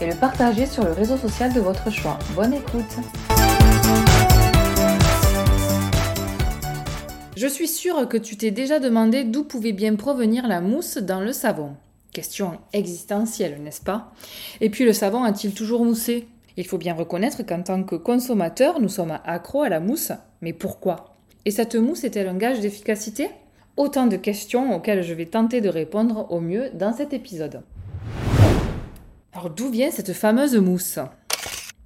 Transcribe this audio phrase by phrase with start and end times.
[0.00, 2.18] et le partager sur le réseau social de votre choix.
[2.34, 2.98] Bonne écoute
[7.36, 11.20] Je suis sûre que tu t'es déjà demandé d'où pouvait bien provenir la mousse dans
[11.20, 11.76] le savon.
[12.12, 14.12] Question existentielle, n'est-ce pas?
[14.60, 16.26] Et puis le savon a-t-il toujours moussé?
[16.56, 20.10] Il faut bien reconnaître qu'en tant que consommateur, nous sommes accros à la mousse.
[20.42, 21.16] Mais pourquoi?
[21.44, 23.30] Et cette mousse est-elle un gage d'efficacité?
[23.76, 27.62] Autant de questions auxquelles je vais tenter de répondre au mieux dans cet épisode.
[29.38, 30.98] Alors d'où vient cette fameuse mousse?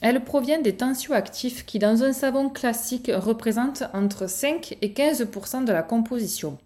[0.00, 5.28] Elle provient des tensioactifs qui, dans un savon classique, représentent entre 5 et 15
[5.66, 6.56] de la composition.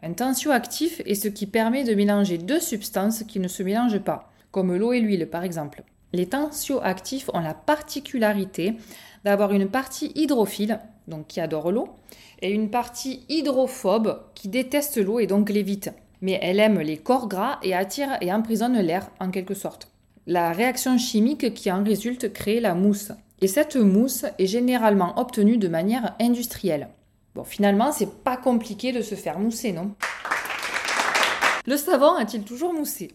[0.00, 4.30] Un tensioactif est ce qui permet de mélanger deux substances qui ne se mélangent pas,
[4.52, 5.82] comme l'eau et l'huile par exemple.
[6.12, 8.76] Les tensioactifs ont la particularité
[9.24, 10.78] d'avoir une partie hydrophile,
[11.08, 11.88] donc qui adore l'eau,
[12.42, 15.90] et une partie hydrophobe qui déteste l'eau et donc l'évite.
[16.20, 19.91] Mais elle aime les corps gras et attire et emprisonne l'air en quelque sorte.
[20.28, 23.10] La réaction chimique qui en résulte crée la mousse.
[23.40, 26.90] Et cette mousse est généralement obtenue de manière industrielle.
[27.34, 29.96] Bon, finalement, c'est pas compliqué de se faire mousser, non?
[31.66, 33.10] Le savon a-t-il toujours moussé?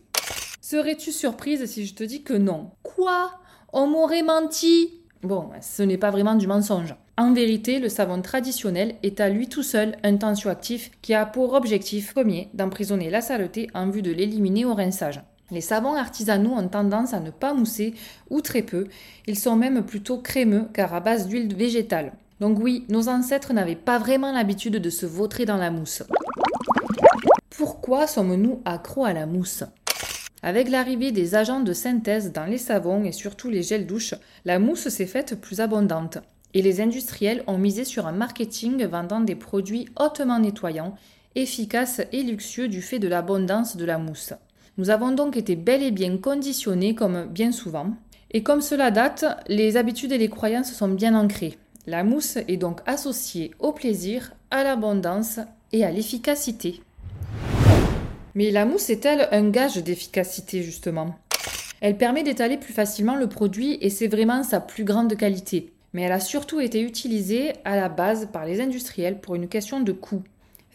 [0.60, 2.72] Serais-tu surprise si je te dis que non?
[2.84, 3.32] Quoi?
[3.72, 6.94] On m'aurait menti Bon, ce n'est pas vraiment du mensonge.
[7.18, 11.54] En vérité, le savon traditionnel est à lui tout seul un tensioactif qui a pour
[11.54, 15.22] objectif premier d'emprisonner la saleté en vue de l'éliminer au rinçage.
[15.50, 17.94] Les savons artisanaux ont tendance à ne pas mousser
[18.30, 18.88] ou très peu,
[19.28, 22.12] ils sont même plutôt crémeux car à base d'huile végétale.
[22.42, 26.04] Donc oui, nos ancêtres n'avaient pas vraiment l'habitude de se vautrer dans la mousse.
[27.50, 29.64] Pourquoi sommes-nous accros à la mousse?
[30.44, 34.60] Avec l'arrivée des agents de synthèse dans les savons et surtout les gels douches, la
[34.60, 36.20] mousse s'est faite plus abondante.
[36.54, 40.96] Et les industriels ont misé sur un marketing vendant des produits hautement nettoyants,
[41.36, 44.34] efficaces et luxueux du fait de l'abondance de la mousse.
[44.80, 47.94] Nous avons donc été bel et bien conditionnés comme bien souvent.
[48.30, 51.58] Et comme cela date, les habitudes et les croyances sont bien ancrées.
[51.88, 55.40] La mousse est donc associée au plaisir, à l'abondance
[55.72, 56.82] et à l'efficacité.
[58.36, 61.16] Mais la mousse est-elle un gage d'efficacité justement?
[61.82, 65.74] Elle permet d'étaler plus facilement le produit et c'est vraiment sa plus grande qualité.
[65.94, 69.80] Mais elle a surtout été utilisée à la base par les industriels pour une question
[69.80, 70.22] de coût.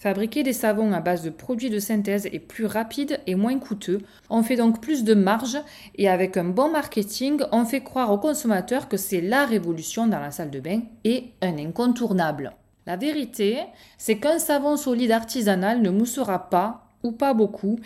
[0.02, 4.00] Fabriquer des savons à base de produits de synthèse est plus rapide et moins coûteux.
[4.30, 5.58] On fait donc plus de marge
[5.94, 10.18] et avec un bon marketing, on fait croire aux consommateurs que c'est la révolution dans
[10.18, 12.52] la salle de bain et un incontournable.
[12.84, 13.60] La vérité,
[13.96, 17.78] c'est qu'un savon solide artisanal ne moussera pas ou pas beaucoup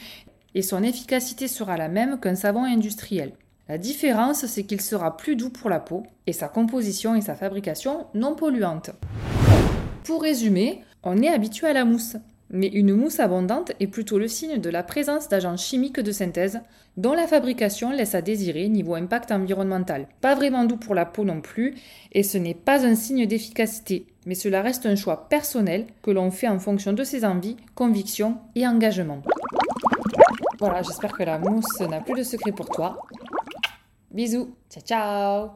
[0.54, 3.34] et son efficacité sera la même qu'un savon industriel.
[3.68, 7.34] La différence, c'est qu'il sera plus doux pour la peau et sa composition et sa
[7.34, 8.92] fabrication non polluantes.
[10.06, 12.16] Pour résumer, on est habitué à la mousse,
[12.48, 16.60] mais une mousse abondante est plutôt le signe de la présence d'agents chimiques de synthèse
[16.96, 20.06] dont la fabrication laisse à désirer niveau impact environnemental.
[20.20, 21.74] Pas vraiment doux pour la peau non plus,
[22.12, 26.30] et ce n'est pas un signe d'efficacité, mais cela reste un choix personnel que l'on
[26.30, 29.22] fait en fonction de ses envies, convictions et engagements.
[30.60, 33.00] Voilà, j'espère que la mousse n'a plus de secret pour toi.
[34.12, 35.50] Bisous, ciao ciao